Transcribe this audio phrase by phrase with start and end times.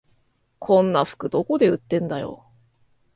[0.57, 2.47] こんな服どこで売ってんだよ